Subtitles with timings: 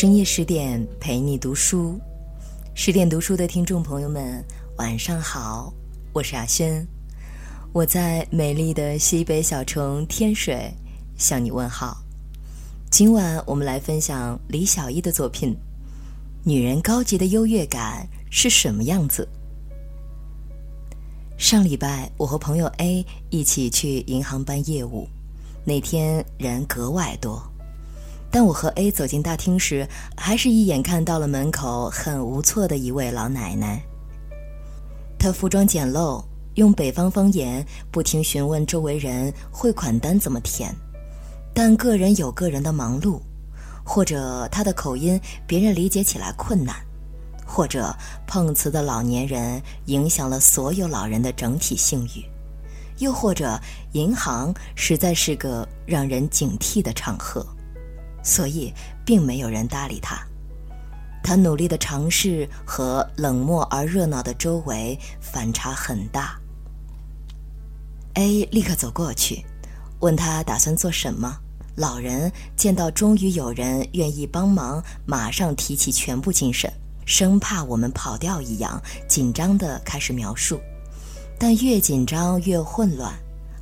[0.00, 1.98] 深夜十点陪你读书，
[2.72, 4.44] 十点读书的听众朋友们，
[4.76, 5.74] 晚上好，
[6.12, 6.86] 我是阿轩，
[7.72, 10.72] 我在美丽的西北小城天水
[11.16, 11.96] 向你问好。
[12.92, 15.52] 今晚我们来分享李小艺的作品
[16.44, 19.28] 《女人高级的优越感是什么样子》。
[21.42, 25.08] 上礼拜我和朋友 A 一起去银行办业务，
[25.64, 27.47] 那天人格外多。
[28.30, 33.82] 但我和 A 走进大厅时，还是一眼看到了门口很无措的一位老奶奶。
[35.18, 36.22] 她服装简陋，
[36.54, 40.74] 用北方方言不停询问周围人汇款单怎么填。
[41.54, 43.18] 但个人有个人的忙碌，
[43.82, 46.76] 或者他的口音别人理解起来困难，
[47.44, 47.92] 或者
[48.26, 52.24] 碰瓷的老年人影响了所有老人的整体信誉，
[52.98, 53.58] 又或者
[53.92, 57.44] 银行实在是个让人警惕的场合。
[58.22, 58.72] 所以，
[59.04, 60.18] 并没有人搭理他。
[61.22, 66.38] 他努力的尝试和冷漠而热闹的周围反差很大。
[68.14, 69.44] A 立刻走过去，
[70.00, 71.36] 问他打算做什么。
[71.76, 76.72] 老人见到终于有人愿意帮忙，马上提起全部精神，
[77.04, 80.60] 生怕我们跑掉一样，紧张的开始描述。
[81.38, 83.12] 但越紧张越混乱。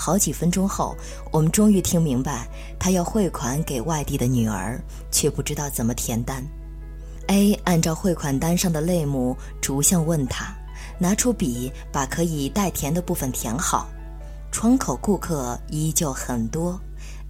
[0.00, 0.96] 好几分钟后，
[1.32, 2.46] 我们终于听明白，
[2.78, 6.40] 他要汇款给外地的女儿，却不知道怎么填单。
[7.26, 10.54] A 按照汇款单上的类目逐项问他，
[11.00, 13.88] 拿出笔把可以代填的部分填好。
[14.52, 16.80] 窗口顾客依旧很多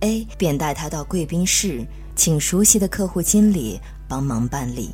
[0.01, 1.83] ，A 便带他到贵宾室，
[2.15, 4.91] 请熟悉的客户经理帮忙办理。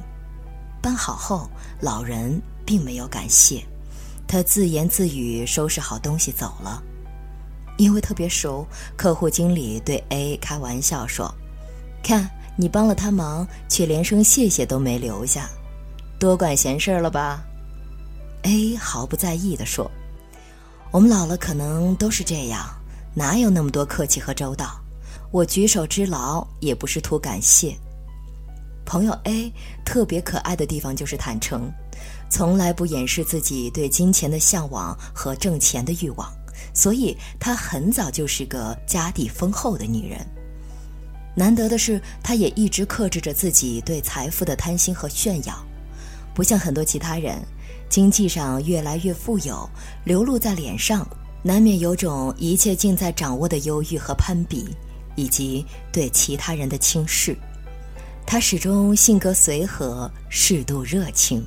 [0.80, 1.50] 办好后，
[1.80, 3.64] 老人并没有感谢，
[4.28, 6.80] 他自言自语，收拾好东西走了。
[7.76, 11.32] 因为特别熟，客户经理对 A 开玩笑说
[12.02, 15.48] ：“看你帮了他忙，却连声谢谢都没留下，
[16.18, 17.44] 多管闲事了吧
[18.42, 19.90] ？”A 毫不在意地说
[20.92, 22.64] ：“我们老了可能都是这样，
[23.14, 24.80] 哪有那么多客气和周到？
[25.32, 27.76] 我举手之劳也不是图感谢。”
[28.86, 29.52] 朋友 A
[29.84, 31.72] 特别可爱的地方就是坦诚，
[32.30, 36.30] 从来不掩饰自己对金钱的向往和挣钱的欲望。
[36.72, 40.24] 所以她很早就是个家底丰厚的女人。
[41.36, 45.66] 难得的是，她也一直克制着自己对财富的贪心和炫耀，
[46.32, 47.42] 不像很多其他人，
[47.88, 49.68] 经济上越来越富有，
[50.04, 51.04] 流露在脸上，
[51.42, 54.68] 难免有种一切尽在掌握的忧郁和攀比，
[55.16, 57.36] 以及对其他人的轻视。
[58.24, 61.44] 她始终性格随和，适度热情。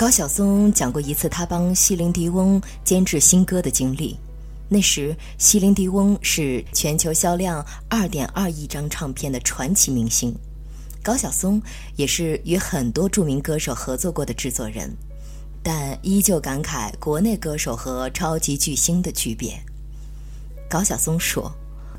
[0.00, 4.18] 高晓松讲过一次他帮西林迪翁监制新歌的经历。
[4.66, 10.34] 那时，西林迪翁是全球销量二点二亿张唱片的传奇明星，
[11.02, 11.60] 高晓松
[11.96, 14.90] 也是与很多著名歌手合作过的制作人，
[15.62, 19.52] 但依旧感慨国内歌手和超级巨星的区别。
[20.66, 21.52] 高晓松说：“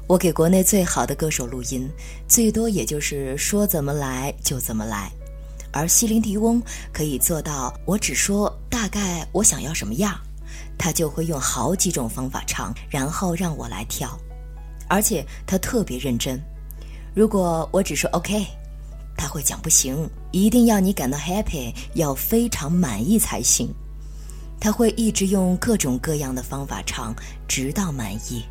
[0.10, 1.88] 我给国内最好的歌手录音，
[2.28, 5.12] 最多也就是说怎么来就怎么来。”
[5.74, 6.62] 而西林迪翁
[6.92, 10.20] 可以做到，我只说大概我想要什么样，
[10.78, 14.20] 他就会用好几种方法唱，然后让我来跳，
[14.90, 16.40] 而且他特别认真。
[17.16, 18.46] 如果我只说 OK，
[19.18, 23.74] 他会讲不行，一定要你感到 happy，要非常满意才行。
[24.60, 27.16] 他会一直用各种各样的方法唱，
[27.48, 28.44] 直到满意。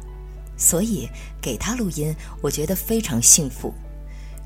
[0.56, 1.08] 所以
[1.40, 3.72] 给他录音，我觉得非常幸福。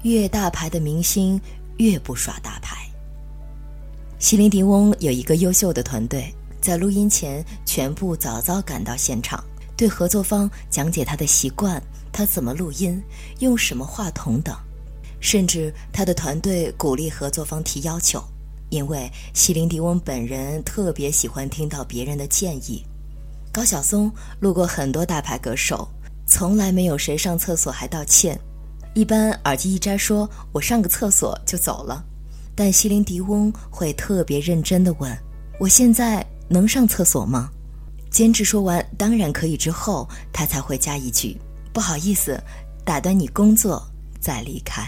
[0.03, 1.41] 越大牌的明星。
[1.79, 2.77] 越不耍大牌。
[4.19, 9.43] 西林迪翁有一个优秀的团队，在录音前全部早早赶到现场，
[9.77, 13.03] 对合作方讲解他的习惯，他怎么录音，
[13.41, 14.57] 用什么话筒等，
[15.21, 18.23] 甚至他的团队鼓励合作方提要求，
[18.71, 22.83] 因为西林迪翁本人特别喜欢听到别人的建议。
[23.53, 24.11] 高晓松
[24.41, 25.87] 录过很多大牌歌手，
[26.27, 28.41] 从来没有谁上厕所还道歉。
[28.94, 32.05] 一般耳机一摘，说我上个厕所就走了，
[32.55, 35.12] 但西林迪翁会特别认真的问
[35.58, 37.50] ：“我现在能上厕所吗？”
[38.08, 41.37] 监制说完“当然可以”之后，他才会加一句
[41.75, 42.41] ：“不好意思，
[42.85, 43.85] 打断你工作，
[44.20, 44.87] 再离开。”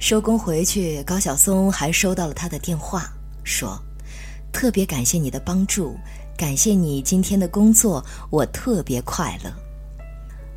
[0.00, 3.12] 收工回去，高晓松还收到了他的电话，
[3.44, 3.80] 说
[4.50, 5.96] ：“特别感谢你的帮助，
[6.36, 9.52] 感谢你今天的工作，我特别快乐。”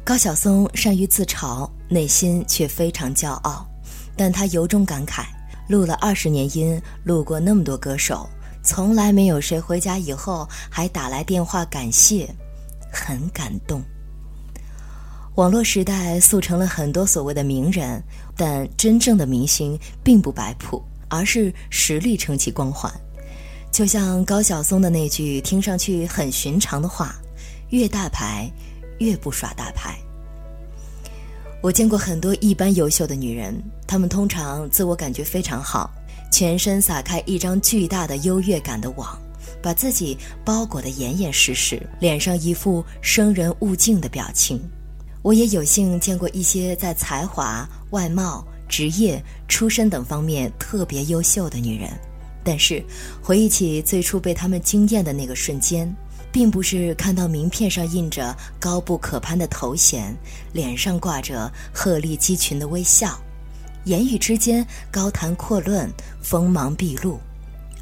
[0.05, 3.65] 高晓松善于自嘲，内心却非常骄傲，
[4.17, 5.25] 但他由衷感慨：
[5.69, 8.27] 录了二十年音，录过那么多歌手，
[8.63, 12.27] 从来没有谁回家以后还打来电话感谢，
[12.91, 13.81] 很感动。
[15.35, 18.03] 网络时代速成了很多所谓的名人，
[18.35, 22.91] 但真正的明星并不摆谱，而是实力撑起光环。
[23.71, 27.15] 就像高晓松的那句听上去很寻常的话
[27.69, 28.51] ：“越大牌，
[28.99, 29.97] 越不耍大牌。”
[31.63, 33.55] 我见过很多一般优秀的女人，
[33.87, 35.89] 她们通常自我感觉非常好，
[36.29, 39.17] 全身撒开一张巨大的优越感的网，
[39.61, 44.59] 把自己包裹得严严实实，脸上一副生人勿近的表情。
[45.21, 51.89] 我也有幸见过一些在才华、外貌、职业、出身等方面特别优秀的女人，
[52.43, 52.83] 但是
[53.21, 55.89] 回忆起最初被她们惊艳的那个瞬间，
[56.33, 60.13] 并不是看到名片上印着高不可攀的头衔，
[60.51, 63.17] 脸上挂着鹤立鸡群的微笑，
[63.85, 65.87] 言语之间高谈阔论、
[66.23, 67.19] 锋芒毕露，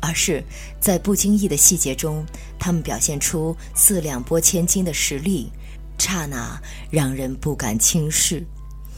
[0.01, 0.43] 而是
[0.81, 2.25] 在不经意的细节中，
[2.59, 5.49] 他们表现出四两拨千斤的实力。
[5.97, 6.59] 刹那
[6.89, 8.43] 让人不敢轻视，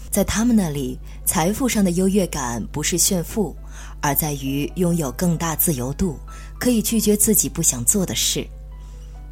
[0.10, 3.54] 在他们那里，财富上的优越感不是炫富，
[4.02, 6.18] 而在于拥有更大自由度，
[6.58, 8.48] 可以拒绝自己不想做的事；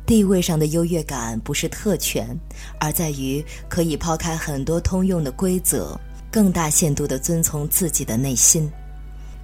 [0.06, 2.38] 地位上的优越感不是特权，
[2.80, 6.00] 而在于可以抛开很多通用的规则，
[6.32, 8.70] 更大限度地遵从自己的内心；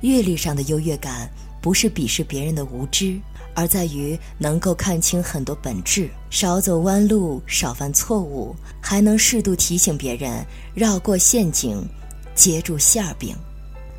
[0.02, 1.30] 阅历上的优越感
[1.62, 3.20] 不是鄙视别人的无知。
[3.54, 10.46] 而在于能够看清很多本质，少走弯路，少犯错误，还能适度提醒别人
[10.76, 11.84] 绕过陷阱，
[12.36, 13.36] 接住馅儿饼。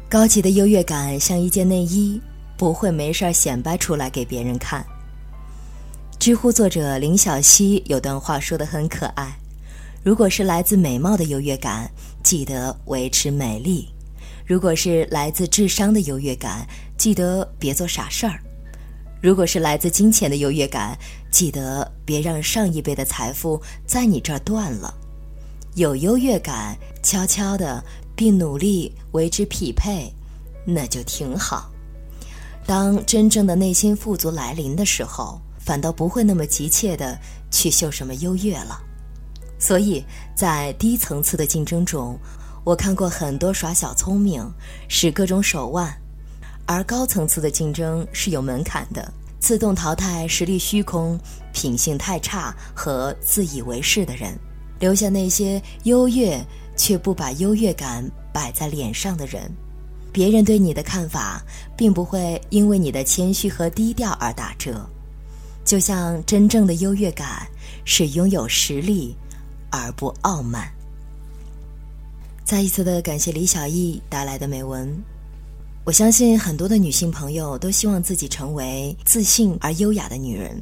[0.08, 2.20] 高级的优越感像一件内衣，
[2.56, 4.86] 不会没事显摆出来给别人看。
[6.28, 9.34] 知乎作者林小溪有段话说得很可爱：
[10.02, 11.90] 如果是来自美貌的优越感，
[12.22, 13.88] 记得维持美丽；
[14.46, 18.38] 如果是来自智商的优越感，记得别做傻事儿。
[19.22, 20.94] 如果是来自金钱的优越感，
[21.30, 24.92] 记得别让上一辈的财富在你这儿断了。
[25.76, 27.82] 有优越感，悄悄的
[28.14, 30.12] 并努力为之匹配，
[30.66, 31.70] 那就挺好。
[32.66, 37.18] 当真正的内心富足来临的时候，反倒不会那么急切的
[37.50, 38.80] 去秀什么优越了。
[39.58, 40.02] 所以
[40.34, 42.18] 在低层次的竞争中，
[42.64, 44.50] 我看过很多耍小聪明、
[44.88, 45.94] 使各种手腕。
[46.64, 51.20] 而高层次的竞争是有门槛的，自动淘汰实力虚空、
[51.52, 54.38] 品性太差和自以为是的人，
[54.78, 56.42] 留下那些优越
[56.78, 59.54] 却不把优越感摆在脸上的人。
[60.10, 61.42] 别人对你的看法，
[61.76, 64.88] 并不会因为你的谦虚和低调而打折。
[65.68, 67.46] 就像真正的优越感
[67.84, 69.14] 是拥有实力，
[69.70, 70.66] 而不傲慢。
[72.42, 74.90] 再一次的感谢李小艺带来的美文。
[75.84, 80.58] 我相信很多的女性朋友都希望自己成为自信而优雅的女人。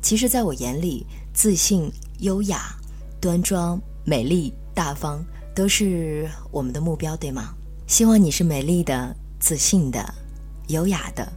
[0.00, 1.04] 其实，在我眼里，
[1.34, 2.74] 自信、优雅、
[3.20, 5.22] 端庄、美丽、大方
[5.54, 7.54] 都是我们的目标，对吗？
[7.86, 10.14] 希望你是美丽的、自信的、
[10.68, 11.30] 优雅的。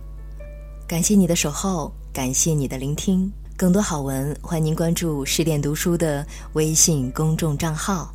[0.88, 3.31] 感谢你的守候，感谢你的聆听。
[3.56, 8.13] 更多好文，欢迎您关注十点读书的微信公众账号。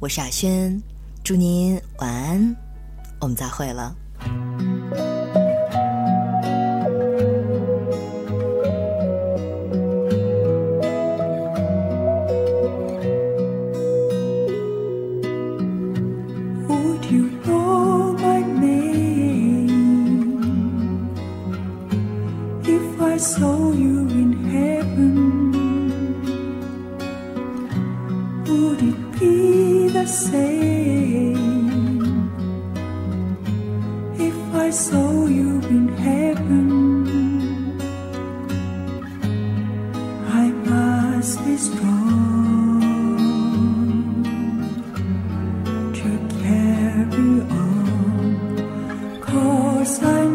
[0.00, 0.82] 我是阿轩，
[1.22, 2.56] 祝您晚安，
[3.20, 3.94] 我们再会了。
[22.68, 25.14] if I saw you in heaven?
[28.44, 31.36] Would it be the same
[34.18, 36.66] if I saw you in heaven?
[40.28, 42.82] I must be strong
[45.94, 46.10] to
[46.42, 50.25] carry on, cause I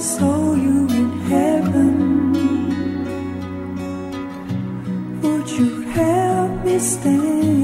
[0.00, 2.32] saw you in heaven,
[5.20, 7.59] would you help me stand?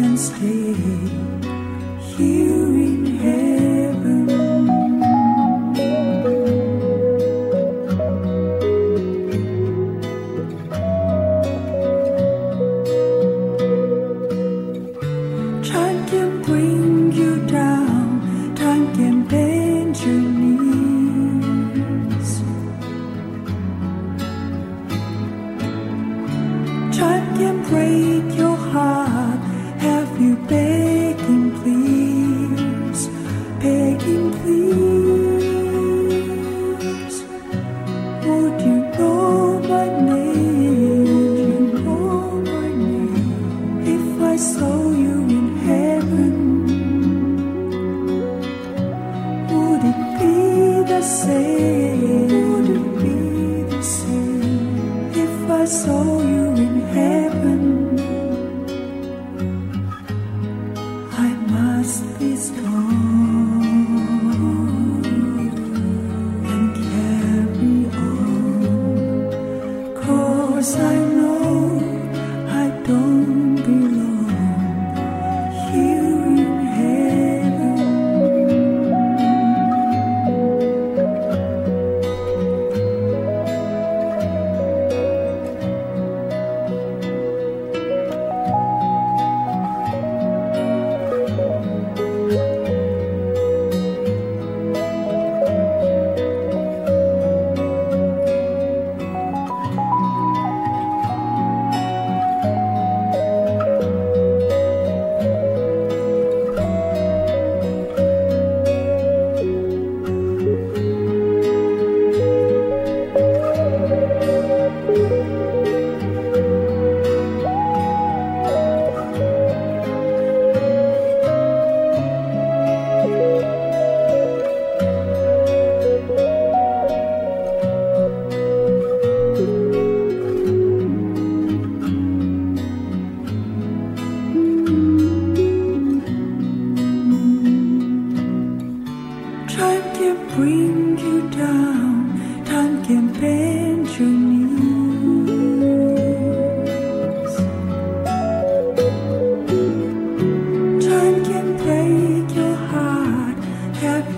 [0.00, 0.72] can stay
[2.16, 2.59] here.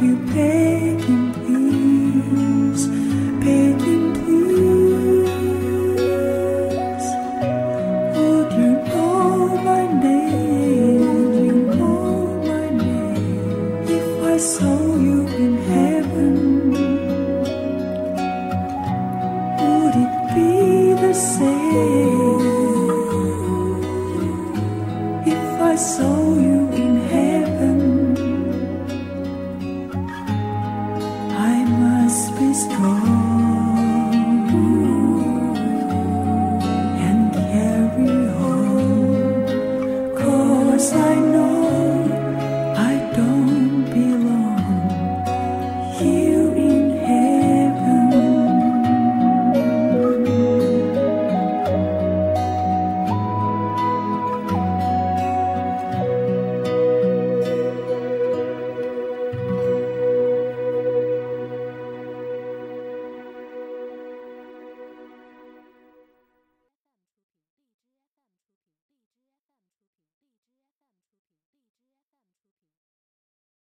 [0.02, 2.86] you beg him, please,
[3.44, 5.30] beg him, please.
[8.16, 11.32] Would you call my name?
[11.46, 13.88] You call my name.
[13.98, 16.36] If I saw you in heaven,
[19.62, 20.52] would it be
[21.04, 22.40] the same?
[25.26, 26.21] If I saw